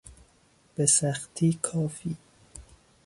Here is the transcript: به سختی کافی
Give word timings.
به 0.75 0.85
سختی 0.85 1.59
کافی 1.61 2.17